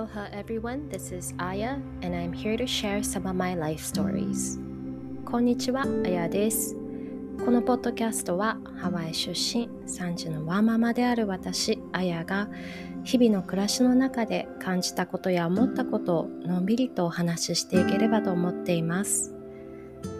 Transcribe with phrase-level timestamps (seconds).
[0.00, 4.58] Aloha everyone, this is Aya and I'm here to share some of my life stories.
[5.26, 6.74] こんにちは、あやです。
[7.44, 12.48] このポッドキャストはハワイ出身3児のワーママである私、あやが
[13.04, 19.34] 日々の暮らしの中で感じたことや思ったことをのんびりとお話ししていければと思っています。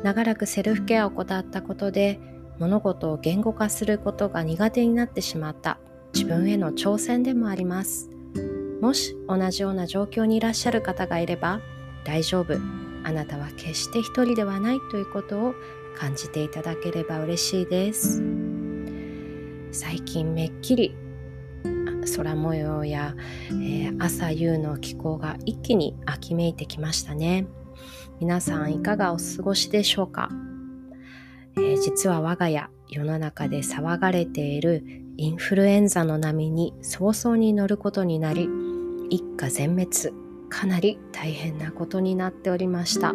[0.02, 2.20] 長らくセルフケアを怠ったことで
[2.59, 5.78] 物事を言語化することが苦手になってしまった
[6.12, 8.10] 自分への挑戦でもあります。
[8.80, 11.61] もし同じような状況にいらっしゃる方がいれば
[12.05, 12.59] 大丈夫。
[13.02, 15.55] あなたは決して一人ではないということを
[15.97, 18.23] 感じていただければ嬉しいです。
[19.73, 20.95] 最近めっきり
[22.16, 23.15] 空模様や、
[23.51, 27.47] えー、朝夕の気候が一気に秋めいてきましたね。
[28.19, 30.29] 皆さんいかがお過ごしでしょうか、
[31.57, 34.85] えー、実は我が家世の中で騒がれている
[35.16, 38.49] インフルエンザの波に早々に乗ることになり
[39.11, 40.13] 一家全滅。
[40.49, 43.15] かなり大変なことになっておりました。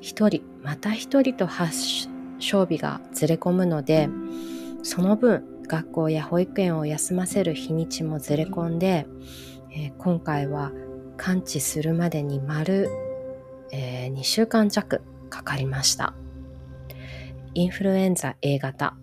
[0.00, 4.08] 一人また一人と発症日がずれ込むので
[4.82, 9.06] その分学校や保育園を休ませる日にちもずれ込んで、
[9.72, 10.72] えー、今回は
[11.16, 12.88] 完治するまでに丸、
[13.72, 16.14] えー、2週間弱かかりました。
[17.54, 18.94] インフルエンザ A 型。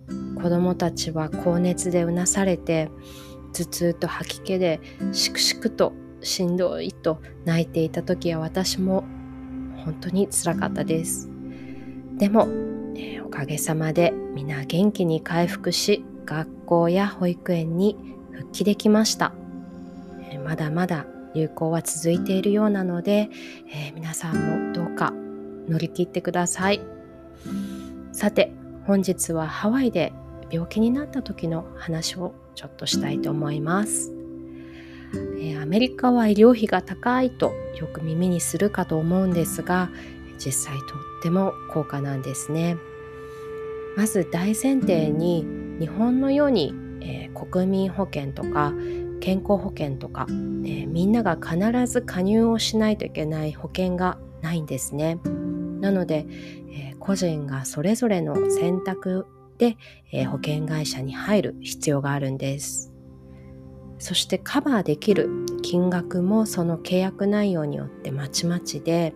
[0.41, 2.89] 子どもたちは高熱でうなされて
[3.55, 4.81] 頭痛と吐き気で
[5.13, 9.05] しくしくとしんどいと泣いていた時は私も
[9.77, 11.29] 本当につらかったです。
[12.17, 12.47] でも、
[12.97, 17.97] え、おかげさまで皆元気に回復し学校や保育園に
[18.31, 19.33] 復帰できました、
[20.43, 23.29] まだまだ流行は続いているようなので、
[23.69, 25.13] えー、皆さんもどうか
[25.67, 26.81] 乗り切ってください。
[28.11, 28.51] さて
[28.85, 30.13] 本日はハワイで
[30.51, 34.13] 病気になった時の話をちょっとしたいと思います。
[35.37, 39.89] えー、アメリカは医療費が高いとよく耳にするかと思うんですが
[40.37, 40.87] 実際とっ
[41.21, 42.77] ても高価なんですね。
[43.95, 45.45] まず大前提に
[45.79, 48.73] 日本のように、えー、国民保険とか
[49.21, 51.57] 健康保険とか、えー、みんなが必
[51.91, 55.19] ず加入をしないといけない保険がないんですね。
[55.79, 56.25] なので、
[56.69, 59.25] えー、個人がそれぞれの選択
[59.57, 59.77] で、
[60.11, 62.91] えー、保険会社に入る必要があるんです。
[63.97, 65.29] そしてカバーできる
[65.61, 69.13] 金額もその契約内容によってまちまちで、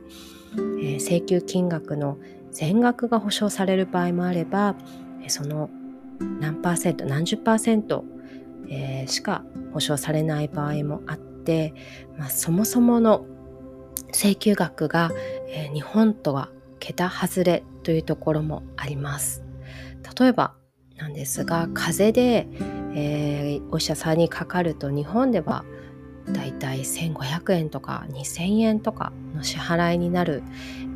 [0.55, 2.17] えー、請求金額の
[2.51, 4.75] 全額が保証される場合もあれば
[5.27, 5.69] その
[6.39, 8.03] 何パーセント何十パーセント、
[8.69, 11.73] えー、しか保証されない場合もあって、
[12.17, 13.25] まあ、そもそもの
[14.13, 15.11] 請求額が、
[15.49, 19.48] えー、日本とは桁外れというところもあります。
[20.19, 20.53] 例えば
[20.97, 22.47] なんですが風邪で、
[22.95, 25.63] えー、お医者さんにかかると日本では
[26.27, 30.43] だいたい1500円とか2000円とかの支払いになる、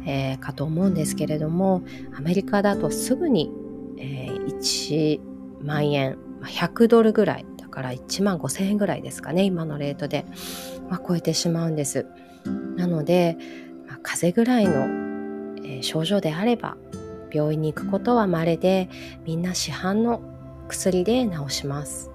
[0.06, 1.84] えー、かと思うんですけれども
[2.16, 3.52] アメリカだとすぐに、
[3.98, 5.20] えー、1
[5.64, 10.26] 万円100ドルぐらいだから1万5000円ぐらいですかね今のレートで、
[10.90, 12.06] まあ、超えてしまうんです。
[12.76, 13.38] なので、
[13.88, 14.82] まあ、風邪ぐらいの、
[15.66, 16.76] えー、症状であれば
[17.34, 18.90] 病院に行くことは稀で
[19.26, 20.22] みんな市販の
[20.68, 22.12] 薬で治します。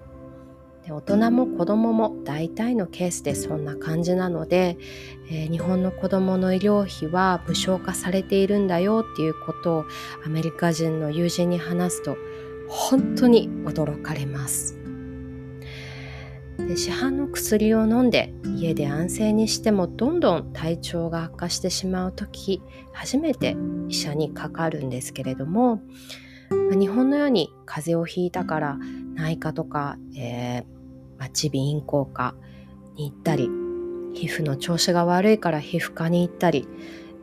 [0.87, 4.79] で大人も子供も大体のケースでそんな感じなので、
[5.31, 9.85] えー、日本の子供の医療費は無償化されているんだよっていうことを
[10.25, 12.17] アメリカ人の友人に話すと
[12.69, 14.78] 本当に驚かれます
[16.59, 23.57] で市販の薬を飲んで家で安静にしてもどんどん体調が悪化してしまう時初めて
[23.89, 25.81] 医者にかかるんですけれども、
[26.51, 28.79] 日本のように風邪をひいたから
[29.15, 30.65] 内科とか、えー
[31.19, 32.35] まあ、耳鼻咽喉科
[32.97, 33.51] に行ったり
[34.15, 36.67] 皮膚の調子が悪いから皮膚科に行ったり、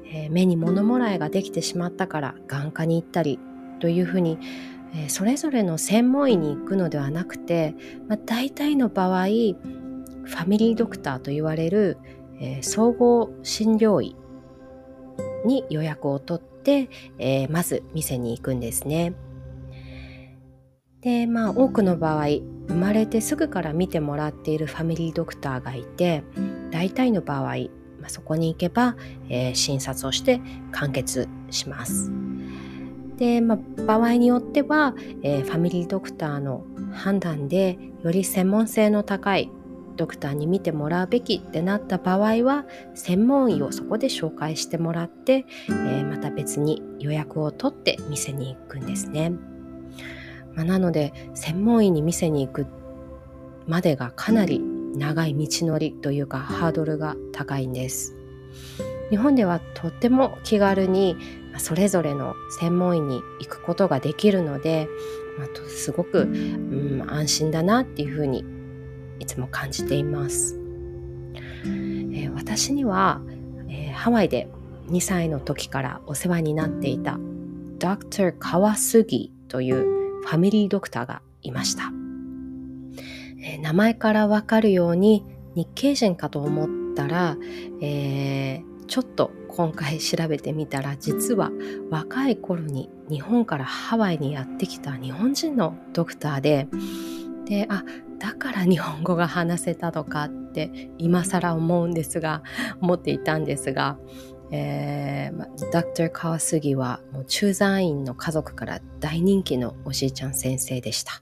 [0.06, 3.40] えー、目に物もらいができてしまったから眼科に行ったり
[3.80, 4.40] というふうに
[4.96, 7.76] えそれぞれの専門医に行くのではなくて、
[8.08, 11.98] まあ、大体の場合ファミリードクターと言われる、
[12.40, 14.16] え、総合診療医
[15.46, 19.14] に予約を取って、え、まず店に行くんですね。
[21.02, 22.30] でまあ多くの場合
[22.68, 26.24] 生まれてすぐから見てもらっているファミリードクターがいて
[26.72, 28.96] 大体の場合、まあ、そこに行けば、
[29.30, 30.42] えー、診察をして
[30.72, 32.12] 完結します。
[33.18, 39.50] で、まあ、場合によっては、えー、ファミリードクターの判断でより専門性の高い
[39.96, 42.66] ドクターに見てもらうべきってなった場合は
[42.96, 49.32] 専門医をそこで紹介してもらって、えー、また別に予約を取って店に行くんですね。
[50.54, 52.68] まあ、なので専門医に店に行く
[53.68, 54.60] までがかなり
[54.96, 58.16] 長い道のりというかハードルが高いんです
[59.10, 61.18] 日本ではとっても気軽に
[61.58, 64.88] それぞれの専門医に行くことができるので、
[65.38, 68.44] まあ、すごく、うん、安心だなっていうふうに
[69.20, 70.60] いつも感じています、
[71.66, 73.22] えー、私には、
[73.70, 74.50] えー、ハワイで
[74.90, 77.18] 2歳の時からお世話になっていた
[77.80, 78.36] Dr.
[78.38, 81.92] 川杉というファミリードクターがいました、
[83.42, 85.24] えー、名前からわかるように
[85.56, 87.38] 日系人かと思ったら、
[87.82, 91.52] えー、ちょっと今回調べてみたら実は
[91.90, 96.68] 若い頃に日本からハワイにやってきた日本人のドクターで
[97.46, 97.84] であ
[98.20, 102.44] だから日本語が話せたのかって今更思うんですが
[102.82, 103.98] 思っていたんですが、
[104.52, 106.10] えー、Dr.
[106.10, 111.22] 川杉はもう駐在員の家族から大人気のおじいちゃん先生でした。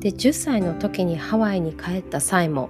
[0.00, 2.68] で10歳の時にハワイに帰った際も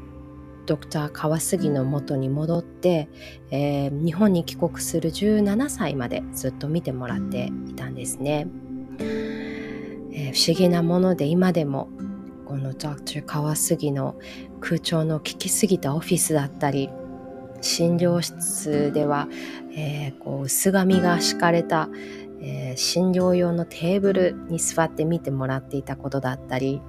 [0.66, 3.08] ドクター川杉の元に戻って、
[3.50, 8.46] えー、日本に帰国する17歳までずっと見てもらっていたんですね。
[10.12, 11.88] えー、不思議なもので今でも
[12.46, 14.16] このドクター川杉の
[14.60, 16.88] 空調の効きすぎたオフィスだったり
[17.60, 19.28] 診療室では、
[19.74, 21.88] えー、こう薄紙が敷かれた、
[22.40, 26.82] え、診療用のテーブルに座って見てもらっていたことだったり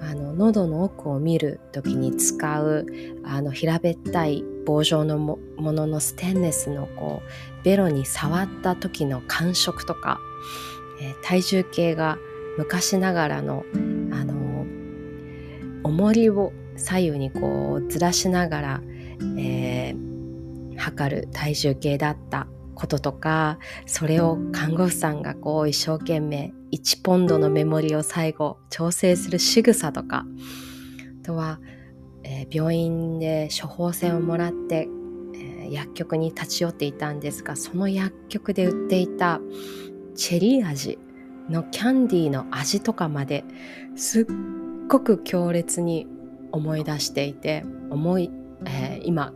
[0.00, 2.86] あの喉の奥を見る時に使う
[3.24, 10.20] あの平べったい棒状のもののステンレスのこうベロに触った時の感触とか、
[11.00, 12.18] えー、体重計が
[12.58, 13.64] 昔ながらの
[14.12, 14.66] あの
[15.84, 18.80] 重りを左右にこうずらしながら、
[19.36, 30.24] えー、測る体重計だったこととかそれを看護婦さんがこう一生懸命1ポンドのメモリを最後調整する仕草とか。
[31.22, 31.60] あとは、
[32.22, 34.88] えー、病院で処方箋をもらって、
[35.34, 39.40] えー、薬局に立ち寄っていたんですがその薬局で売っていた
[40.14, 40.98] チェリー味
[41.48, 43.44] のキャンディーの味とかまで
[43.96, 44.26] すっ
[44.88, 46.06] ごく強烈に
[46.52, 48.30] 思い出していて思い、
[48.66, 49.32] えー、今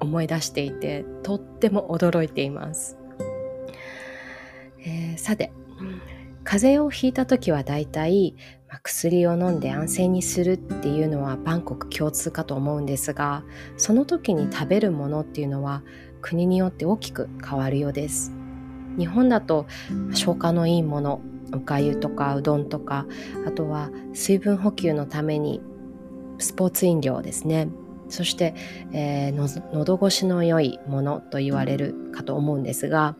[0.00, 2.96] 思い出していてとっても驚いています、
[4.84, 5.52] えー、さて
[6.44, 8.34] 風邪をひいた時はだいたい
[8.82, 13.42] 薬を飲んで安静にするっていうのは万国共通かと思うんですが
[13.76, 15.82] その時に食べるものっていうのは
[16.22, 18.32] 国によって大きく変わるようです。
[18.98, 19.66] 日本だと
[20.12, 21.20] 消化のいいもの
[21.54, 23.06] おかゆとかうどんとか
[23.46, 25.62] あとは水分補給のために
[26.38, 27.68] スポーツ飲料ですね。
[28.10, 28.54] そして、
[28.92, 33.16] えー、の喉越しの良いものと言われるかと思うんですが、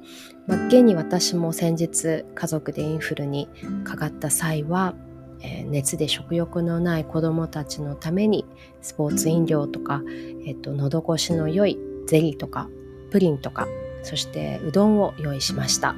[0.47, 3.49] まあ、現に私も先日家族でインフルに
[3.85, 4.95] かかった際は、
[5.43, 8.45] えー、熱で食欲のない子どもたちのために
[8.83, 12.69] スポーツ飲料とか、えーと、喉越しの良いゼリーとか
[13.11, 13.69] プリンとか
[14.03, 15.95] そしてうどんを用意しました。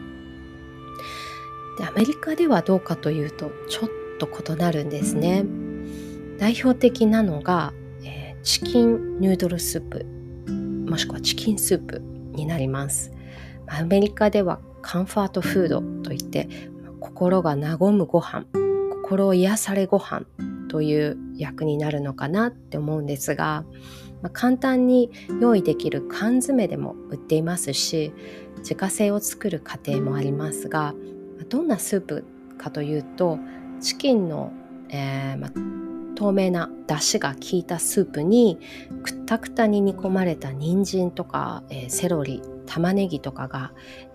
[1.79, 5.45] でアメリカではどうかというとちょっと異なるんですね。
[6.39, 7.73] 代表的なのが
[8.43, 10.05] チキンヌードルスープ
[10.91, 12.01] もしくはチキンスープ
[12.33, 13.13] になります。
[13.67, 16.49] アメリカではカンファートフードといって
[17.01, 18.47] 心が和むご飯
[18.91, 20.27] 心を癒されご飯
[20.69, 23.65] という役になるのかなって思うんですが、
[24.23, 28.13] まあ、簡単に用意できる缶詰でも売っていますし
[28.59, 30.95] 自家製を作る過程もありますが
[31.49, 32.25] どんなスープ
[32.59, 33.39] かというと
[33.81, 34.53] チキンの、
[34.89, 35.82] えーまあ、
[36.15, 38.59] 透明な出汁が効いたスープに
[39.03, 43.73] くたくたに煮込まれた人参とか、えー、セロリ玉ねぎとかが、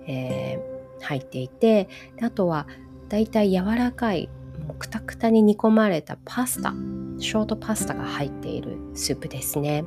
[0.07, 1.89] えー、入っていて
[2.21, 2.67] あとは
[3.09, 4.29] だいたい柔らかい
[4.65, 6.73] もうくたくたに煮込まれたパスタ
[7.19, 9.85] ショートパスタが入っているスープですね。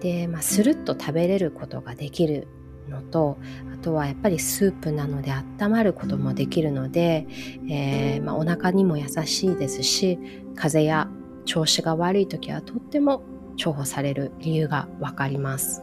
[0.00, 2.48] で、まあ、スルッと食べれることができる
[2.90, 3.38] のと
[3.72, 7.26] あとはやっぱりスープなので温まることもできるので、
[7.68, 10.18] えーまあ、お腹にも優しいですし
[10.54, 11.08] 風邪や
[11.44, 13.22] 調子が悪い時はとっても
[13.56, 15.82] 重宝される理由がわかります。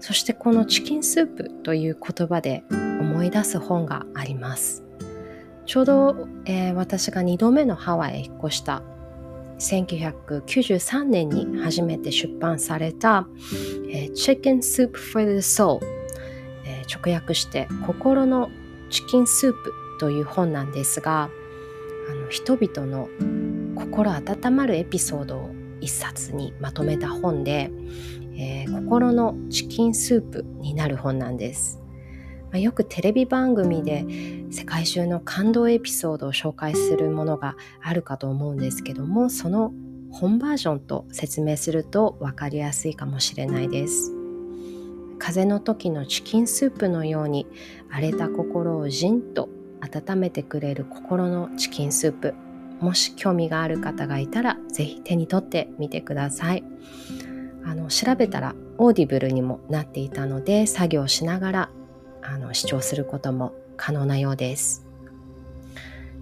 [0.00, 4.84] そしてこのチキンスープという言葉で思い出す本があります。
[5.66, 8.82] ちょうど、えー、私が2度目のハワイへ引っ越した
[9.58, 13.26] 1993年に初めて出版された、
[13.90, 15.80] えー、Chicken Soup for the Soul、
[16.64, 18.50] えー、直訳して心の
[18.90, 21.30] チキンスープという本なんですが
[22.10, 23.08] あの人々の
[23.74, 25.50] 心温まるエピソードを
[25.80, 27.70] 一冊にまとめた本で、
[28.36, 31.80] えー、心のチキンスープになる本なんです。
[32.50, 34.06] まあ、よくテレビ番組で
[34.50, 39.72] 世界中の感動エピソードを紹介するものがあるかと思うんですけどもその
[40.10, 44.14] 本バージョンと説明すると分かりやすいかもしれないです。
[45.18, 47.46] 風邪の時のチキンスープのように
[47.90, 49.48] 荒れた心をじんと
[49.80, 52.34] 温めてくれる心のチキンスープ。
[52.80, 56.64] もし興味がある方がいたら是非手に取ってみてください。
[57.64, 61.70] あの調べたらオーディブルにもなっていたので作業しながら
[62.22, 64.84] あの視聴することも可能なようです。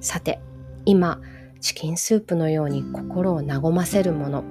[0.00, 0.40] さて
[0.84, 1.20] 今
[1.60, 4.44] チキンスープのように心を和ませるもの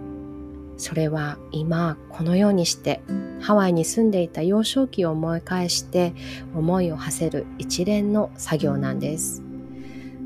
[0.77, 3.01] それは今このようにして
[3.39, 6.13] ハワイに住んでいた幼少期を思い返して
[6.53, 9.43] 思いを馳せる一連の作業なんです。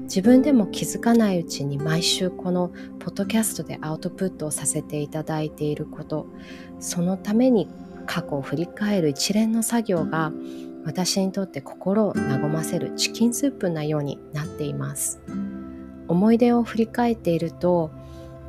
[0.04, 6.26] 自分でも気づかないうちに毎週このポッドキャストでアウトプットをさせていただいていること
[6.80, 7.70] そのために
[8.08, 10.32] 過去を振り返る一連の作業が
[10.86, 15.22] 私にとって心を和ませるチキンスープなようになっています。
[16.08, 17.92] 思い出を振り返っていると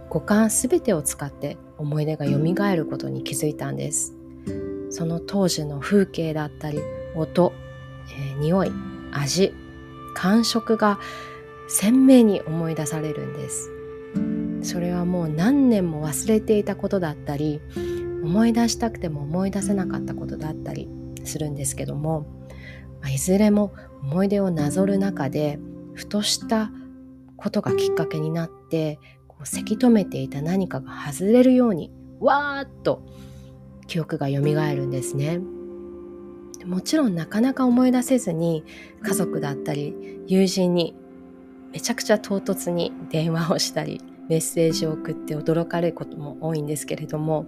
[0.08, 2.38] 五感すべてを使って思い出が蘇
[2.76, 4.14] ることに気づいたんです。
[4.90, 6.80] その当時の風景だったり
[7.14, 7.52] 音、
[8.08, 8.72] えー、匂い
[9.12, 9.52] 味
[10.14, 10.98] 感触が
[11.68, 13.70] 鮮明に思い出されるんです。
[14.62, 17.60] それはもう何年も忘れていたことだったり
[18.22, 20.88] 思い出したくても思い出せなかったことだったり
[21.24, 22.26] するんですけども
[23.08, 23.72] いずれも
[24.02, 25.58] 思い出をなぞる中で
[25.94, 26.70] ふとした
[27.36, 33.02] ことがきっかけになってこうせき止めていた何かが外れるようにわーっと
[33.86, 35.40] 記憶が蘇るんですね。
[36.64, 38.64] もちろんなかなか思い出せずに
[39.02, 39.94] 家族だったり
[40.26, 40.94] 友人に
[41.72, 47.46] めちゃくちゃ唐突に電話をしたりメッセージを送って驚かれることも多いんですけれども、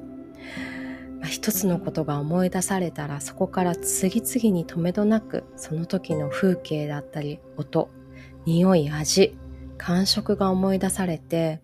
[1.22, 7.88] まあ、一つのことが思い出されたらそこから次々に止めどなくその時の風景だったり音
[8.44, 9.38] 匂い味
[9.78, 11.60] 感触が思い出されて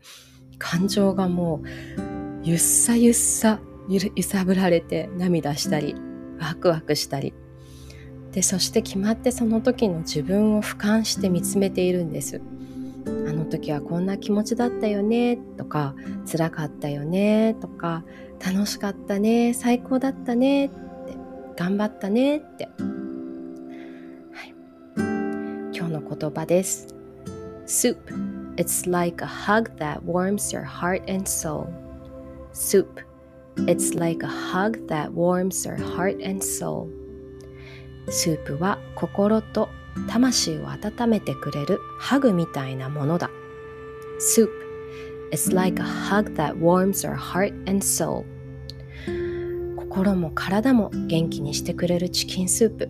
[0.58, 1.68] 感情がもう
[2.44, 5.96] ゆっさゆっさ揺さぶられて涙したり
[6.38, 7.34] ワクワクしたり。
[8.32, 12.42] でそして決まってその時の自分を俯瞰して見つめているんです。
[13.48, 15.94] 時はこんな気持ちだったよねとか
[16.30, 18.04] 辛かったよねとか
[18.44, 20.76] 楽しかったね最高だったねって
[21.56, 22.70] 頑張ったねって、は
[24.44, 24.54] い、
[25.76, 26.88] 今日の言葉です
[27.66, 27.98] Soup
[28.56, 31.68] It's like a hug that warms your heart and soul
[32.52, 33.00] Soup
[33.66, 36.88] It's like a hug that warms your heart and soul
[38.10, 39.68] スープは心と
[40.08, 43.30] 魂を温めてくれるハグみたいなものだ。
[44.18, 44.50] Soup
[45.32, 48.24] is like a hug that warms our heart and soul.
[49.76, 52.88] 心も体も元気にしてくれるチキンスープ。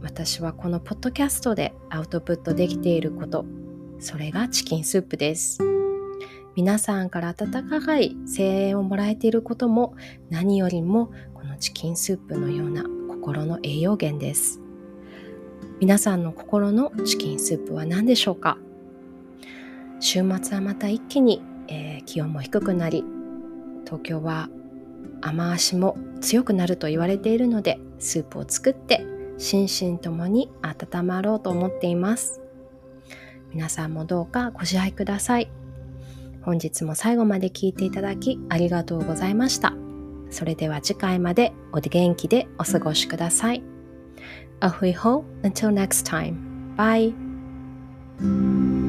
[0.00, 3.44] 私はこのポッドキャストでアウトプットできていること、
[3.98, 5.58] それがチキンスープです。
[6.54, 9.96] 皆さんから温かい声援をもらえていることも
[10.30, 14.60] 何よりもこのチキンスープのような心の栄養源です
[15.78, 18.58] 皆さんの心のチキンスープは何でしょうか？
[20.00, 23.04] 週末はまた一気に、えー、気温も低くなり
[23.84, 24.48] 東京は
[25.20, 29.04] 雨足も強くなると言われているのでスープを作って
[29.38, 32.40] 心身ともに温まろうと思っています
[33.50, 35.50] 皆さんもどうかご自愛ください
[36.42, 39.74] 本日も最後まで聞いていただきありがとうございました。
[40.30, 43.62] それでは次回までお元気でお過ごしください。
[44.60, 46.36] A hui ho until next time.
[46.76, 48.87] Bye.